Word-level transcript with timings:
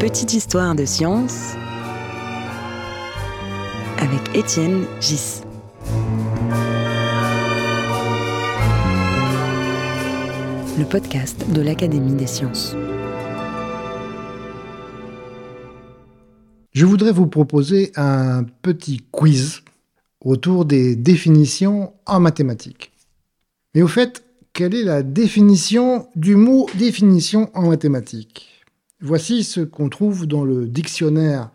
Petite 0.00 0.32
histoire 0.32 0.74
de 0.74 0.86
science 0.86 1.56
avec 3.98 4.34
Étienne 4.34 4.86
Gis. 4.98 5.42
Le 10.78 10.84
podcast 10.86 11.44
de 11.52 11.60
l'Académie 11.60 12.14
des 12.14 12.26
sciences. 12.26 12.74
Je 16.72 16.86
voudrais 16.86 17.12
vous 17.12 17.26
proposer 17.26 17.92
un 17.96 18.44
petit 18.62 19.02
quiz 19.10 19.60
autour 20.22 20.64
des 20.64 20.96
définitions 20.96 21.92
en 22.06 22.20
mathématiques. 22.20 22.90
Mais 23.74 23.82
au 23.82 23.88
fait, 23.88 24.24
quelle 24.54 24.74
est 24.74 24.84
la 24.84 25.02
définition 25.02 26.08
du 26.16 26.36
mot 26.36 26.70
définition 26.78 27.50
en 27.52 27.68
mathématiques? 27.68 28.49
Voici 29.02 29.44
ce 29.44 29.60
qu'on 29.60 29.88
trouve 29.88 30.26
dans 30.26 30.44
le 30.44 30.66
dictionnaire 30.66 31.50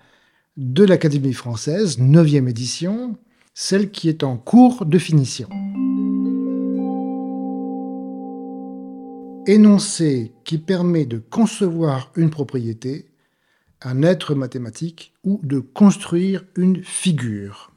de 0.58 0.84
l'Académie 0.84 1.34
française, 1.34 2.00
9e 2.00 2.50
édition, 2.50 3.18
celle 3.54 3.92
qui 3.92 4.10
est 4.10 4.24
en 4.24 4.36
cours 4.36 4.88
de 4.88 4.98
finition. 4.98 5.48
Énoncé 9.46 10.32
qui 10.44 10.58
permet 10.58 11.06
de 11.06 11.20
concevoir 11.20 12.12
une 12.16 12.32
propriété, 12.32 13.12
un 13.84 14.02
être 14.02 14.34
mathématique 14.34 15.14
ou 15.24 15.40
de 15.44 15.60
construire 15.60 16.44
une 16.56 16.84
figure. 16.84 17.72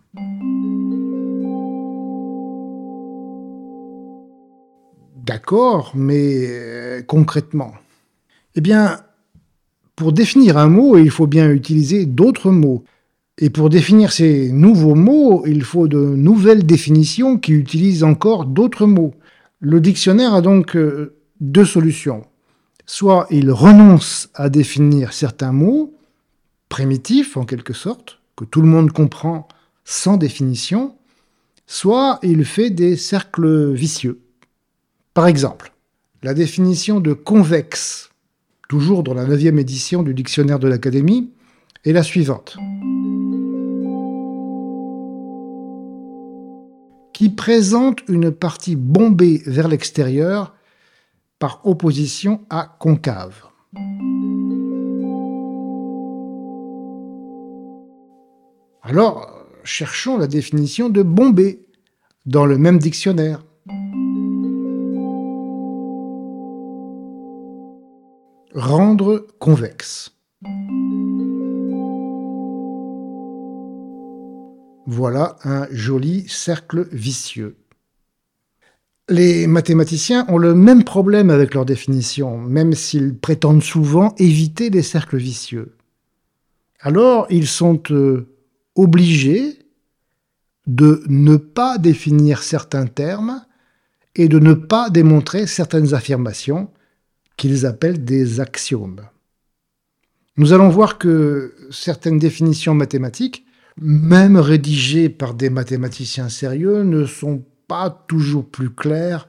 D'accord, 5.27 5.93
mais 5.95 6.47
euh, 6.49 7.03
concrètement 7.03 7.75
Eh 8.55 8.63
bien, 8.63 9.03
pour 9.99 10.13
définir 10.13 10.59
un 10.59 10.69
mot, 10.69 10.97
il 10.97 11.11
faut 11.11 11.27
bien 11.27 11.51
utiliser 11.51 12.07
d'autres 12.07 12.53
mots. 12.53 12.85
Et 13.37 13.51
pour 13.51 13.69
définir 13.69 14.13
ces 14.13 14.53
nouveaux 14.53 14.95
mots, 14.95 15.45
il 15.45 15.65
faut 15.65 15.89
de 15.89 15.99
nouvelles 15.99 16.65
définitions 16.65 17.37
qui 17.37 17.51
utilisent 17.51 18.05
encore 18.05 18.45
d'autres 18.45 18.87
mots. 18.87 19.13
Le 19.59 19.81
dictionnaire 19.81 20.35
a 20.35 20.41
donc 20.41 20.77
euh, 20.77 21.17
deux 21.41 21.65
solutions. 21.65 22.23
Soit 22.87 23.27
il 23.31 23.51
renonce 23.51 24.29
à 24.35 24.49
définir 24.49 25.13
certains 25.13 25.51
mots, 25.51 25.93
primitifs 26.69 27.37
en 27.37 27.45
quelque 27.45 27.73
sorte, 27.73 28.21
que 28.37 28.45
tout 28.45 28.61
le 28.61 28.69
monde 28.69 28.93
comprend 28.93 29.49
sans 29.85 30.17
définition, 30.17 30.95
soit 31.67 32.21
il 32.23 32.45
fait 32.45 32.71
des 32.71 32.97
cercles 32.97 33.73
vicieux. 33.73 34.21
Par 35.13 35.27
exemple, 35.27 35.73
la 36.23 36.35
définition 36.35 37.01
de 37.01 37.15
convexe, 37.15 38.11
toujours 38.69 39.03
dans 39.03 39.15
la 39.15 39.25
neuvième 39.25 39.59
édition 39.59 40.03
du 40.03 40.15
dictionnaire 40.15 40.59
de 40.59 40.69
l'Académie, 40.69 41.33
est 41.85 41.93
la 41.93 42.03
suivante. 42.03 42.57
Qui 47.15 47.31
présente 47.31 48.01
une 48.09 48.31
partie 48.31 48.77
bombée 48.77 49.43
vers 49.47 49.69
l'extérieur 49.69 50.55
par 51.39 51.67
opposition 51.67 52.43
à 52.51 52.77
concave. 52.79 53.45
Alors, 58.83 59.47
cherchons 59.65 60.19
la 60.19 60.27
définition 60.27 60.89
de 60.89 61.03
bombé 61.03 61.67
dans 62.27 62.47
le 62.47 62.59
même 62.59 62.79
dictionnaire. 62.79 63.45
Rendre 68.55 69.27
convexe. 69.39 70.17
Voilà 74.87 75.37
un 75.45 75.67
joli 75.71 76.27
cercle 76.29 76.89
vicieux. 76.91 77.59
Les 79.11 79.47
mathématiciens 79.47 80.25
ont 80.29 80.39
le 80.39 80.55
même 80.55 80.83
problème 80.83 81.29
avec 81.29 81.53
leur 81.53 81.67
définition, 81.67 82.39
même 82.39 82.73
s'ils 82.73 83.19
prétendent 83.19 83.63
souvent 83.63 84.15
éviter 84.17 84.71
les 84.71 84.83
cercles 84.83 85.19
vicieux. 85.19 85.77
Alors, 86.81 87.27
ils 87.29 87.49
sont 87.49 87.83
euh, 87.91 88.29
obligés 88.77 89.59
de 90.67 91.03
ne 91.09 91.37
pas 91.37 91.77
définir 91.77 92.43
certains 92.43 92.87
termes 92.87 93.45
et 94.15 94.29
de 94.29 94.39
ne 94.39 94.55
pas 94.55 94.89
démontrer 94.89 95.47
certaines 95.47 95.93
affirmations 95.93 96.71
qu'ils 97.39 97.65
appellent 97.65 98.05
des 98.05 98.41
axiomes. 98.41 99.01
Nous 100.37 100.53
allons 100.53 100.69
voir 100.69 100.99
que 100.99 101.55
certaines 101.71 102.19
définitions 102.19 102.75
mathématiques, 102.75 103.47
même 103.81 104.37
rédigées 104.37 105.09
par 105.09 105.33
des 105.33 105.49
mathématiciens 105.49 106.29
sérieux, 106.29 106.83
ne 106.83 107.07
sont 107.07 107.45
pas 107.67 107.91
toujours 108.09 108.47
plus 108.47 108.71
claires 108.71 109.29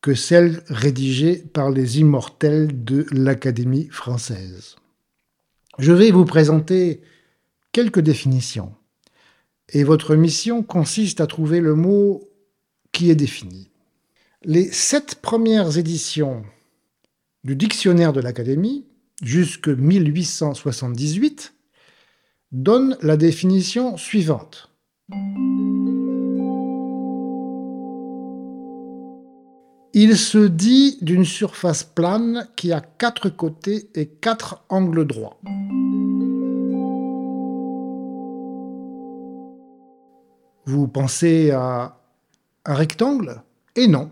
que 0.00 0.14
celles 0.14 0.62
rédigées 0.68 1.36
par 1.36 1.70
les 1.70 2.00
immortels 2.00 2.84
de 2.84 3.06
l'Académie 3.12 3.88
française. 3.90 4.76
Je 5.78 5.92
vais 5.92 6.10
vous 6.10 6.24
présenter 6.24 7.02
quelques 7.72 8.00
définitions. 8.00 8.74
Et 9.70 9.84
votre 9.84 10.14
mission 10.14 10.62
consiste 10.62 11.20
à 11.20 11.26
trouver 11.26 11.60
le 11.60 11.74
mot 11.74 12.28
qui 12.92 13.10
est 13.10 13.16
défini. 13.16 13.70
Les 14.44 14.70
sept 14.72 15.16
premières 15.16 15.76
éditions 15.76 16.44
du 17.44 17.56
dictionnaire 17.56 18.12
de 18.12 18.20
l'Académie, 18.20 18.86
jusque 19.22 19.68
1878, 19.68 21.54
donnent 22.52 22.96
la 23.02 23.16
définition 23.16 23.96
suivante. 23.96 24.70
Il 29.94 30.16
se 30.16 30.46
dit 30.46 30.98
d'une 31.00 31.24
surface 31.24 31.82
plane 31.82 32.48
qui 32.56 32.72
a 32.72 32.80
quatre 32.80 33.30
côtés 33.30 33.90
et 33.94 34.06
quatre 34.06 34.64
angles 34.68 35.06
droits. 35.06 35.40
Vous 40.66 40.86
pensez 40.86 41.50
à 41.50 41.98
un 42.66 42.74
rectangle? 42.74 43.42
Et 43.74 43.88
non. 43.88 44.10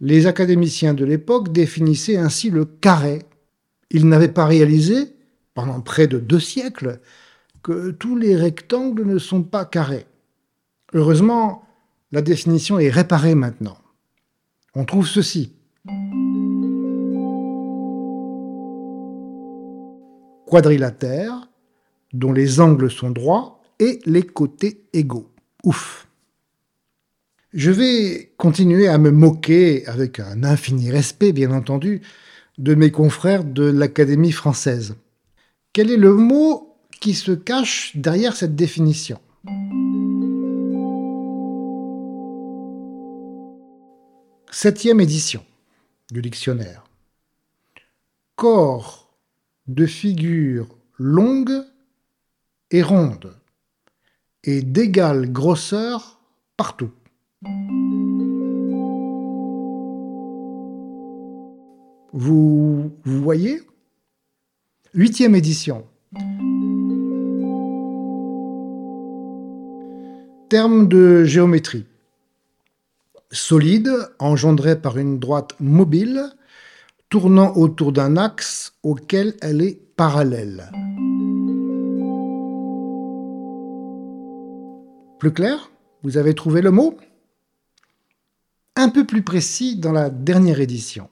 Les 0.00 0.26
académiciens 0.26 0.92
de 0.92 1.06
l'époque 1.06 1.52
définissaient 1.52 2.18
ainsi 2.18 2.50
le 2.50 2.66
carré. 2.66 3.22
Ils 3.90 4.06
n'avaient 4.06 4.28
pas 4.28 4.44
réalisé, 4.44 5.14
pendant 5.54 5.80
près 5.80 6.06
de 6.06 6.18
deux 6.18 6.40
siècles, 6.40 7.00
que 7.62 7.92
tous 7.92 8.16
les 8.16 8.36
rectangles 8.36 9.06
ne 9.06 9.18
sont 9.18 9.42
pas 9.42 9.64
carrés. 9.64 10.06
Heureusement, 10.92 11.64
la 12.12 12.20
définition 12.20 12.78
est 12.78 12.90
réparée 12.90 13.34
maintenant. 13.34 13.78
On 14.74 14.84
trouve 14.84 15.06
ceci. 15.06 15.54
Quadrilatère, 20.46 21.48
dont 22.12 22.32
les 22.32 22.60
angles 22.60 22.90
sont 22.90 23.10
droits, 23.10 23.62
et 23.78 24.00
les 24.04 24.22
côtés 24.22 24.84
égaux. 24.92 25.30
Ouf. 25.64 26.05
Je 27.56 27.70
vais 27.70 28.34
continuer 28.36 28.86
à 28.86 28.98
me 28.98 29.10
moquer, 29.10 29.86
avec 29.86 30.20
un 30.20 30.44
infini 30.44 30.90
respect 30.90 31.32
bien 31.32 31.52
entendu, 31.52 32.02
de 32.58 32.74
mes 32.74 32.90
confrères 32.90 33.44
de 33.44 33.64
l'Académie 33.64 34.30
française. 34.30 34.94
Quel 35.72 35.90
est 35.90 35.96
le 35.96 36.12
mot 36.12 36.76
qui 37.00 37.14
se 37.14 37.32
cache 37.32 37.96
derrière 37.96 38.36
cette 38.36 38.56
définition? 38.56 39.18
Septième 44.50 45.00
édition 45.00 45.42
du 46.10 46.20
dictionnaire. 46.20 46.84
Corps 48.34 49.16
de 49.66 49.86
figure 49.86 50.68
longue 50.98 51.64
et 52.70 52.82
ronde 52.82 53.34
et 54.44 54.60
d'égale 54.60 55.32
grosseur 55.32 56.20
partout. 56.58 56.92
Vous, 62.12 62.92
voyez? 63.04 63.60
Huitième 64.94 65.34
édition. 65.34 65.84
Terme 70.48 70.88
de 70.88 71.24
géométrie. 71.24 71.84
Solide, 73.30 73.92
engendré 74.18 74.80
par 74.80 74.96
une 74.96 75.18
droite 75.18 75.54
mobile, 75.60 76.22
tournant 77.10 77.54
autour 77.54 77.92
d'un 77.92 78.16
axe 78.16 78.72
auquel 78.82 79.34
elle 79.42 79.60
est 79.60 79.78
parallèle. 79.96 80.70
Plus 85.18 85.32
clair? 85.32 85.70
Vous 86.02 86.16
avez 86.16 86.34
trouvé 86.34 86.62
le 86.62 86.70
mot? 86.70 86.96
Un 88.76 88.90
peu 88.90 89.04
plus 89.04 89.22
précis 89.22 89.76
dans 89.76 89.92
la 89.92 90.10
dernière 90.10 90.60
édition. 90.60 91.08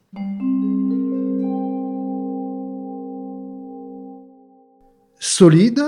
solide, 5.25 5.82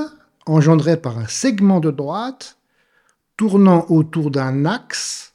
engendré 0.47 0.97
par 0.97 1.19
un 1.19 1.27
segment 1.27 1.79
de 1.79 1.91
droite, 1.91 2.59
tournant 3.37 3.87
autour 3.91 4.31
d'un 4.31 4.65
axe 4.65 5.35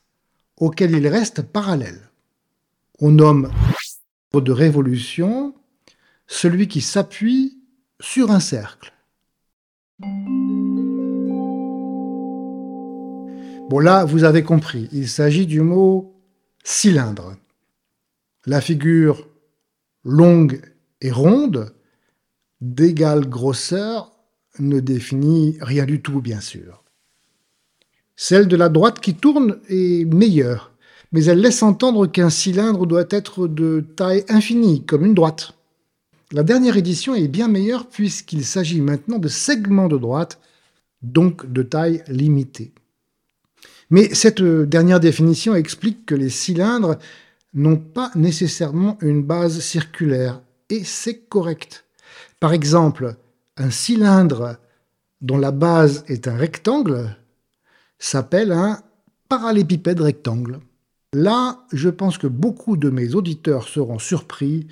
auquel 0.58 0.92
il 0.92 1.08
reste 1.08 1.44
parallèle. 1.44 2.10
On 3.00 3.12
nomme 3.12 3.52
de 4.34 4.52
révolution 4.52 5.54
celui 6.28 6.68
qui 6.68 6.82
s'appuie 6.82 7.60
sur 8.00 8.32
un 8.32 8.40
cercle. 8.40 8.94
Bon 13.70 13.80
là, 13.80 14.04
vous 14.04 14.24
avez 14.24 14.44
compris, 14.44 14.90
il 14.92 15.08
s'agit 15.08 15.46
du 15.46 15.62
mot 15.62 16.21
cylindre. 16.63 17.36
La 18.46 18.62
figure 18.62 19.28
longue 20.04 20.62
et 21.02 21.12
ronde, 21.12 21.74
d'égale 22.60 23.28
grosseur, 23.28 24.12
ne 24.60 24.80
définit 24.80 25.58
rien 25.62 25.86
du 25.86 26.02
tout, 26.02 26.22
bien 26.22 26.42
sûr. 26.42 26.84
Celle 28.16 28.48
de 28.48 28.56
la 28.56 28.69
droite 28.69 29.00
qui 29.00 29.16
tourne 29.16 29.60
est 29.69 30.06
meilleure, 30.06 30.72
mais 31.12 31.25
elle 31.25 31.40
laisse 31.40 31.63
entendre 31.63 32.08
qu'un 32.08 32.30
cylindre 32.30 32.86
doit 32.86 33.06
être 33.10 33.48
de 33.48 33.86
taille 33.96 34.25
infinie, 34.30 34.86
comme 34.86 35.06
une 35.06 35.16
droite. 35.16 35.54
La 36.31 36.44
dernière 36.44 36.78
édition 36.78 37.16
est 37.16 37.28
bien 37.28 37.48
meilleure 37.48 37.88
puisqu'il 37.88 38.46
s'agit 38.46 38.80
maintenant 38.80 39.19
de 39.19 39.28
segments 39.28 39.90
de 39.90 39.98
droite, 39.98 40.40
donc 41.02 41.52
de 41.52 41.63
taille 41.63 42.04
limitée. 42.08 42.74
Mais 43.92 44.16
cette 44.16 44.42
dernière 44.42 45.02
définition 45.02 45.54
explique 45.54 46.06
que 46.06 46.16
les 46.16 46.30
cylindres 46.30 46.98
n'ont 47.54 47.78
pas 47.78 48.10
nécessairement 48.16 48.98
une 49.02 49.22
base 49.22 49.60
circulaire, 49.60 50.42
et 50.70 50.86
c'est 50.86 51.20
correct. 51.28 51.84
Par 52.40 52.54
exemple, 52.54 53.16
un 53.58 53.70
cylindre 53.70 54.58
dont 55.20 55.38
la 55.38 55.52
base 55.52 56.06
est 56.08 56.30
un 56.30 56.38
rectangle 56.38 57.18
s'appelle 58.00 58.54
un 58.54 58.82
parallépipède 59.28 60.00
rectangle. 60.00 60.62
Là, 61.14 61.66
je 61.74 61.90
pense 61.90 62.18
que 62.18 62.28
beaucoup 62.28 62.78
de 62.78 62.90
mes 62.90 63.14
auditeurs 63.14 63.68
seront 63.68 64.00
surpris 64.00 64.68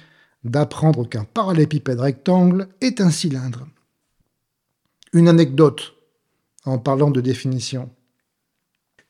d'apprendre 0.46 1.08
qu'un 1.08 1.26
parallépipède 1.26 2.00
rectangle 2.00 2.70
est 2.80 3.02
un 3.02 3.12
cylindre. 3.12 3.68
Une 5.12 5.28
anecdote 5.28 5.96
en 6.64 6.78
parlant 6.78 7.12
de 7.12 7.20
définition. 7.20 7.90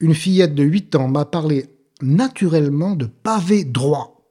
Une 0.01 0.15
fillette 0.15 0.55
de 0.55 0.63
8 0.63 0.95
ans 0.95 1.09
m'a 1.09 1.25
parlé 1.25 1.65
naturellement 2.01 2.95
de 2.95 3.05
pavé 3.05 3.65
droit 3.65 4.29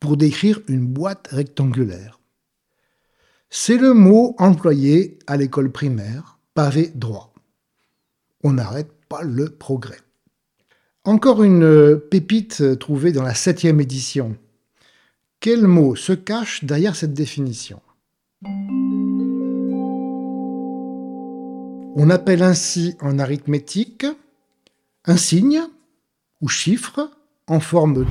pour 0.00 0.18
décrire 0.18 0.60
une 0.68 0.86
boîte 0.86 1.28
rectangulaire. 1.30 2.20
C'est 3.48 3.78
le 3.78 3.94
mot 3.94 4.34
employé 4.38 5.18
à 5.26 5.36
l'école 5.36 5.72
primaire, 5.72 6.38
pavé 6.54 6.92
droit. 6.94 7.32
On 8.44 8.52
n'arrête 8.52 8.92
pas 9.08 9.22
le 9.22 9.48
progrès. 9.48 10.00
Encore 11.04 11.42
une 11.42 11.98
pépite 12.10 12.78
trouvée 12.78 13.12
dans 13.12 13.22
la 13.22 13.34
septième 13.34 13.80
édition. 13.80 14.36
Quel 15.40 15.66
mot 15.66 15.96
se 15.96 16.12
cache 16.12 16.64
derrière 16.64 16.96
cette 16.96 17.14
définition? 17.14 17.80
On 21.94 22.10
appelle 22.10 22.42
ainsi 22.42 22.94
en 23.00 23.18
arithmétique 23.18 24.06
un 25.04 25.16
signe 25.16 25.62
ou 26.40 26.48
chiffre 26.48 27.10
en 27.46 27.60
forme 27.60 28.06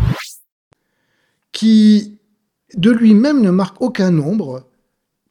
qui 1.51 2.17
de 2.75 2.91
lui-même 2.91 3.41
ne 3.41 3.51
marque 3.51 3.81
aucun 3.81 4.11
nombre, 4.11 4.67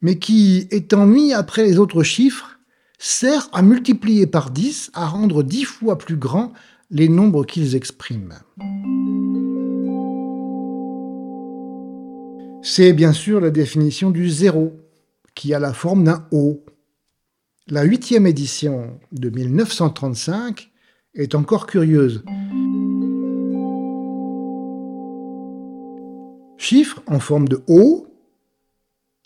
mais 0.01 0.19
qui, 0.19 0.67
étant 0.71 1.05
mis 1.05 1.33
après 1.33 1.63
les 1.63 1.79
autres 1.79 2.03
chiffres, 2.03 2.59
sert 2.99 3.49
à 3.51 3.61
multiplier 3.61 4.27
par 4.27 4.51
10, 4.51 4.91
à 4.93 5.07
rendre 5.07 5.41
10 5.41 5.63
fois 5.63 5.97
plus 5.97 6.17
grands 6.17 6.53
les 6.91 7.09
nombres 7.09 7.45
qu'ils 7.45 7.75
expriment. 7.75 8.39
C'est 12.63 12.93
bien 12.93 13.11
sûr 13.11 13.39
la 13.39 13.49
définition 13.49 14.11
du 14.11 14.29
zéro, 14.29 14.73
qui 15.33 15.53
a 15.53 15.59
la 15.59 15.73
forme 15.73 16.03
d'un 16.03 16.27
O. 16.31 16.63
La 17.67 17.83
huitième 17.83 18.27
édition 18.27 18.99
de 19.11 19.29
1935 19.29 20.70
est 21.13 21.35
encore 21.35 21.67
curieuse. 21.67 22.23
Chiffre 26.57 27.01
en 27.07 27.19
forme 27.19 27.47
de 27.47 27.61
O, 27.67 28.07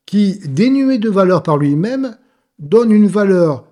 qui, 0.06 0.40
dénué 0.48 0.98
de 0.98 1.10
valeur 1.10 1.44
par 1.44 1.58
lui-même, 1.58 2.18
donne 2.60 2.92
une 2.92 3.08
valeur 3.08 3.68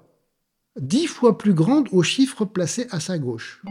dix 0.79 1.07
fois 1.07 1.37
plus 1.37 1.53
grande 1.53 1.87
au 1.91 2.03
chiffre 2.03 2.45
placé 2.45 2.87
à 2.91 2.99
sa 2.99 3.17
gauche. 3.17 3.61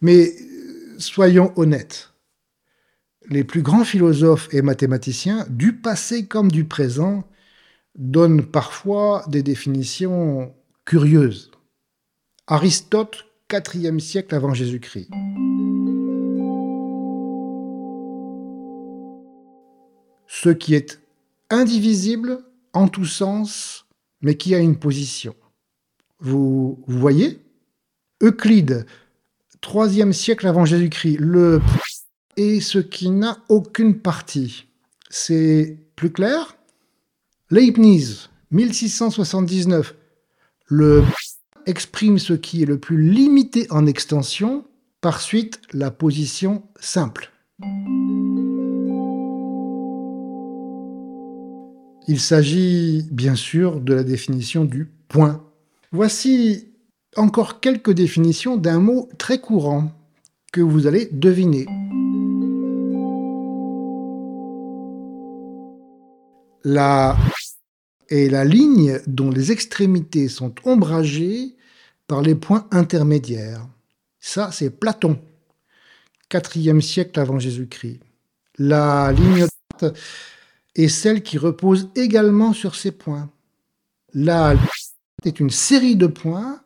Mais 0.00 0.32
soyons 0.98 1.52
honnêtes, 1.56 2.12
les 3.28 3.44
plus 3.44 3.62
grands 3.62 3.84
philosophes 3.84 4.48
et 4.52 4.62
mathématiciens, 4.62 5.46
du 5.48 5.74
passé 5.74 6.26
comme 6.26 6.50
du 6.50 6.64
présent, 6.64 7.22
donnent 7.96 8.44
parfois 8.44 9.24
des 9.28 9.42
définitions 9.42 10.54
curieuses. 10.84 11.50
Aristote, 12.46 13.26
4e 13.48 13.98
siècle 13.98 14.34
avant 14.34 14.54
Jésus-Christ. 14.54 15.10
Ce 20.26 20.48
qui 20.48 20.74
est 20.74 21.00
indivisible 21.50 22.44
en 22.72 22.88
tous 22.88 23.04
sens, 23.04 23.86
mais 24.22 24.36
qui 24.36 24.54
a 24.54 24.58
une 24.58 24.78
position. 24.78 25.34
Vous, 26.20 26.82
vous 26.86 26.98
voyez? 26.98 27.40
Euclide, 28.22 28.86
3e 29.62 30.12
siècle 30.12 30.46
avant 30.46 30.64
Jésus-Christ, 30.64 31.18
le 31.20 31.60
est 32.36 32.60
ce 32.60 32.78
qui 32.78 33.10
n'a 33.10 33.38
aucune 33.48 33.98
partie. 33.98 34.66
C'est 35.10 35.78
plus 35.96 36.10
clair? 36.10 36.56
Leibniz, 37.52 38.30
1679, 38.50 39.94
le 40.68 41.04
exprime 41.66 42.18
ce 42.18 42.32
qui 42.32 42.62
est 42.62 42.66
le 42.66 42.78
plus 42.78 43.02
limité 43.02 43.66
en 43.68 43.84
extension, 43.84 44.64
par 45.02 45.20
suite 45.20 45.60
la 45.74 45.90
position 45.90 46.62
simple. 46.80 47.30
Il 52.08 52.20
s'agit 52.20 53.06
bien 53.10 53.34
sûr 53.34 53.82
de 53.82 53.92
la 53.92 54.02
définition 54.02 54.64
du 54.64 54.90
point. 55.08 55.44
Voici 55.90 56.68
encore 57.16 57.60
quelques 57.60 57.92
définitions 57.92 58.56
d'un 58.56 58.80
mot 58.80 59.10
très 59.18 59.42
courant 59.42 59.92
que 60.54 60.62
vous 60.62 60.86
allez 60.86 61.10
deviner. 61.12 61.66
La 66.64 67.14
est 68.12 68.28
la 68.28 68.44
ligne 68.44 69.00
dont 69.06 69.30
les 69.30 69.52
extrémités 69.52 70.28
sont 70.28 70.54
ombragées 70.64 71.54
par 72.06 72.20
les 72.20 72.34
points 72.34 72.66
intermédiaires. 72.70 73.66
Ça, 74.20 74.50
c'est 74.52 74.70
Platon, 74.70 75.18
4e 76.30 76.80
siècle 76.80 77.18
avant 77.18 77.38
Jésus-Christ. 77.38 78.00
La 78.58 79.12
ligne 79.12 79.46
est 80.74 80.88
celle 80.88 81.22
qui 81.22 81.38
repose 81.38 81.88
également 81.96 82.52
sur 82.52 82.74
ces 82.74 82.92
points. 82.92 83.30
La 84.12 84.54
est 85.24 85.40
une 85.40 85.50
série 85.50 85.96
de 85.96 86.06
points 86.06 86.60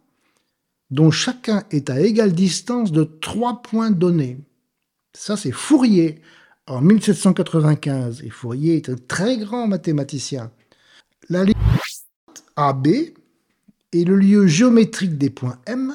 dont 0.91 1.11
chacun 1.11 1.65
est 1.71 1.91
à 1.91 2.01
égale 2.01 2.33
distance 2.33 2.91
de 2.91 3.05
trois 3.05 3.63
points 3.63 3.91
donnés. 3.91 4.39
Ça, 5.13 5.37
c'est 5.37 5.53
Fourier 5.53 6.21
en 6.67 6.81
1795. 6.81 8.23
Et 8.25 8.31
Fourier 8.31 8.77
est 8.77 8.89
un 8.89 8.97
très 8.97 9.37
grand 9.39 9.67
mathématicien. 9.67 10.51
La 11.29 11.43
ligne 11.43 11.55
AB 12.55 12.87
est 12.87 14.05
le 14.05 14.15
lieu 14.15 14.47
géométrique 14.47 15.19
des 15.19 15.31
points 15.31 15.59
M, 15.67 15.93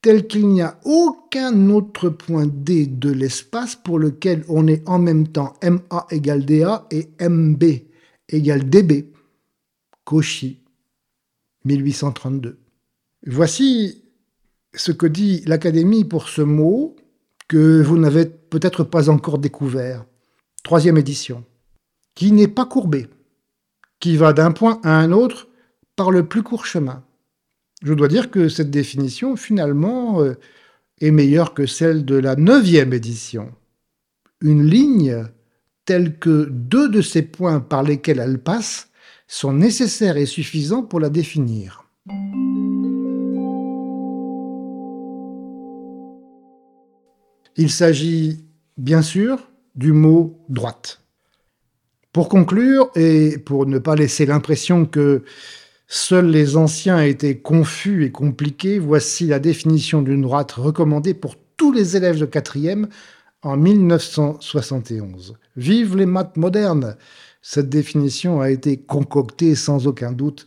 tel 0.00 0.26
qu'il 0.26 0.48
n'y 0.48 0.62
a 0.62 0.80
aucun 0.84 1.68
autre 1.68 2.08
point 2.08 2.46
D 2.46 2.86
de 2.86 3.10
l'espace 3.10 3.76
pour 3.76 3.98
lequel 3.98 4.42
on 4.48 4.68
est 4.68 4.88
en 4.88 4.98
même 4.98 5.28
temps 5.28 5.52
MA 5.62 6.06
égale 6.10 6.46
DA 6.46 6.86
et 6.90 7.10
MB 7.20 7.62
égale 8.30 8.70
DB. 8.70 9.12
Cauchy, 10.04 10.62
1832. 11.66 12.58
Voici 13.26 14.02
ce 14.74 14.92
que 14.92 15.06
dit 15.06 15.42
l'Académie 15.46 16.04
pour 16.04 16.28
ce 16.28 16.42
mot 16.42 16.96
que 17.48 17.82
vous 17.82 17.98
n'avez 17.98 18.24
peut-être 18.24 18.82
pas 18.82 19.10
encore 19.10 19.38
découvert. 19.38 20.06
Troisième 20.62 20.96
édition. 20.96 21.44
Qui 22.14 22.32
n'est 22.32 22.48
pas 22.48 22.64
courbé, 22.64 23.08
qui 24.00 24.16
va 24.16 24.32
d'un 24.32 24.52
point 24.52 24.80
à 24.84 24.98
un 24.98 25.12
autre 25.12 25.48
par 25.96 26.10
le 26.10 26.26
plus 26.26 26.42
court 26.42 26.66
chemin. 26.66 27.02
Je 27.82 27.94
dois 27.94 28.08
dire 28.08 28.30
que 28.30 28.48
cette 28.48 28.70
définition, 28.70 29.36
finalement, 29.36 30.22
euh, 30.22 30.34
est 31.00 31.10
meilleure 31.10 31.54
que 31.54 31.66
celle 31.66 32.04
de 32.04 32.16
la 32.16 32.36
neuvième 32.36 32.92
édition. 32.92 33.52
Une 34.40 34.64
ligne 34.64 35.24
tels 35.84 36.18
que 36.18 36.48
deux 36.50 36.88
de 36.88 37.00
ces 37.00 37.22
points 37.22 37.60
par 37.60 37.82
lesquels 37.82 38.18
elle 38.18 38.38
passe 38.38 38.90
sont 39.28 39.52
nécessaires 39.52 40.16
et 40.16 40.26
suffisants 40.26 40.82
pour 40.82 41.00
la 41.00 41.10
définir. 41.10 41.84
Il 47.56 47.70
s'agit 47.70 48.44
bien 48.76 49.02
sûr 49.02 49.50
du 49.74 49.92
mot 49.92 50.44
droite. 50.48 51.05
Pour 52.16 52.30
conclure, 52.30 52.88
et 52.96 53.36
pour 53.36 53.66
ne 53.66 53.78
pas 53.78 53.94
laisser 53.94 54.24
l'impression 54.24 54.86
que 54.86 55.22
seuls 55.86 56.30
les 56.30 56.56
anciens 56.56 57.02
étaient 57.02 57.36
confus 57.36 58.06
et 58.06 58.10
compliqués, 58.10 58.78
voici 58.78 59.26
la 59.26 59.38
définition 59.38 60.00
d'une 60.00 60.22
droite 60.22 60.52
recommandée 60.52 61.12
pour 61.12 61.34
tous 61.58 61.72
les 61.72 61.94
élèves 61.94 62.18
de 62.18 62.24
quatrième 62.24 62.88
en 63.42 63.58
1971. 63.58 65.36
Vive 65.58 65.94
les 65.94 66.06
maths 66.06 66.38
modernes 66.38 66.96
Cette 67.42 67.68
définition 67.68 68.40
a 68.40 68.48
été 68.48 68.78
concoctée 68.78 69.54
sans 69.54 69.86
aucun 69.86 70.12
doute 70.12 70.46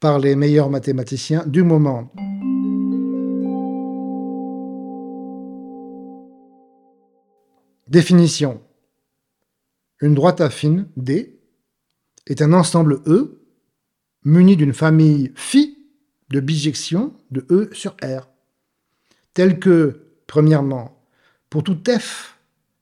par 0.00 0.18
les 0.18 0.34
meilleurs 0.34 0.68
mathématiciens 0.68 1.44
du 1.46 1.62
moment. 1.62 2.12
Définition. 7.86 8.60
Une 10.00 10.14
droite 10.14 10.40
affine, 10.40 10.88
D, 10.96 11.38
est 12.26 12.42
un 12.42 12.52
ensemble 12.52 13.00
E 13.06 13.40
muni 14.24 14.56
d'une 14.56 14.72
famille 14.72 15.32
phi 15.34 15.78
de 16.30 16.40
bijections 16.40 17.14
de 17.30 17.46
E 17.50 17.70
sur 17.72 17.96
R, 18.02 18.28
tel 19.34 19.58
que, 19.58 20.06
premièrement, 20.26 21.04
pour 21.50 21.62
tout 21.62 21.78
F 21.86 22.38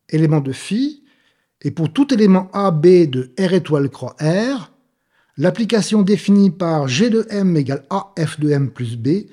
élément 0.09 0.41
de 0.41 0.53
phi, 0.53 1.03
et 1.63 1.71
pour 1.71 1.93
tout 1.93 2.13
élément 2.13 2.51
AB 2.53 2.87
de 3.09 3.33
R 3.39 3.53
étoile 3.55 3.89
croix 3.89 4.17
R, 4.21 4.73
l'application 5.37 6.03
définie 6.03 6.51
par 6.51 6.89
G 6.89 7.09
de 7.09 7.27
M 7.31 7.57
égale 7.57 7.87
AF 7.91 8.39
de 8.41 8.51
M 8.51 8.71
plus 8.71 8.97
B 8.97 9.27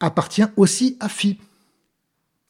appartient 0.00 0.44
aussi 0.56 0.96
à 1.00 1.08
phi. 1.08 1.40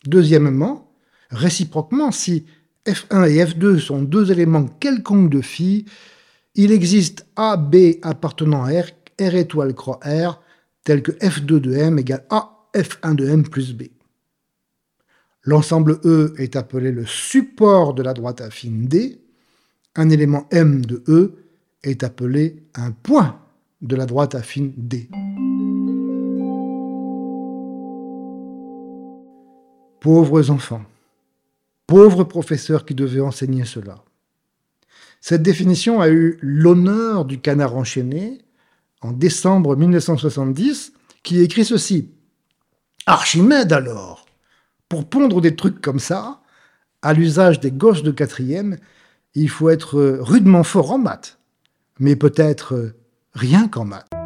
Deuxièmement, 0.07 0.93
réciproquement, 1.31 2.11
si 2.13 2.47
F1 2.87 3.29
et 3.31 3.45
F2 3.45 3.79
sont 3.79 4.03
deux 4.03 4.33
éléments 4.33 4.67
quelconques 4.67 5.31
de 5.31 5.41
phi, 5.41 5.87
il 6.55 6.73
existe 6.73 7.27
AB 7.37 7.77
appartenant 8.03 8.65
à 8.65 8.71
R, 8.71 8.87
R 9.21 9.35
étoile 9.37 9.75
croix 9.75 10.01
R, 10.05 10.43
tel 10.85 11.03
que 11.03 11.13
F2 11.13 11.61
de 11.61 11.75
M 11.75 11.99
égale 11.99 12.27
A 12.31 12.67
F1 12.75 13.15
de 13.15 13.29
M 13.29 13.45
plus 13.45 13.75
B. 13.75 13.85
L'ensemble 15.45 16.01
E 16.05 16.35
est 16.39 16.57
appelé 16.57 16.91
le 16.91 17.07
support 17.07 17.95
de 17.95 18.03
la 18.03 18.15
droite 18.15 18.41
affine 18.41 18.87
D. 18.87 19.21
Un 19.95 20.09
élément 20.09 20.49
M 20.51 20.85
de 20.85 21.03
E 21.09 21.35
est 21.83 22.03
appelé 22.03 22.65
un 22.75 22.91
point 22.91 23.41
de 23.81 23.97
la 23.97 24.07
droite 24.07 24.35
affine 24.35 24.73
D. 24.77 25.09
Pauvres 30.01 30.51
enfants. 30.51 30.83
Pauvre 31.93 32.25
professeur 32.25 32.87
qui 32.87 32.95
devait 32.95 33.21
enseigner 33.21 33.67
cela. 33.67 34.03
Cette 35.21 35.43
définition 35.43 36.01
a 36.01 36.09
eu 36.09 36.39
l'honneur 36.41 37.27
du 37.27 37.39
canard 37.39 37.77
enchaîné 37.77 38.39
en 39.03 39.13
décembre 39.13 39.77
1970, 39.77 40.95
qui 41.23 41.43
écrit 41.43 41.67
ceci. 41.67 42.09
Archimède 43.05 43.75
alors, 43.75 44.25
pour 44.89 45.07
pondre 45.07 45.43
des 45.43 45.55
trucs 45.55 45.83
comme 45.83 45.99
ça, 45.99 46.41
à 47.03 47.13
l'usage 47.13 47.61
des 47.61 47.71
gosses 47.71 48.03
de 48.03 48.11
quatrième, 48.11 48.79
il 49.35 49.51
faut 49.51 49.69
être 49.69 50.01
rudement 50.19 50.65
fort 50.65 50.93
en 50.93 50.99
maths, 50.99 51.41
mais 51.99 52.17
peut-être 52.17 52.95
rien 53.35 53.69
qu'en 53.69 53.85
maths. 53.85 54.22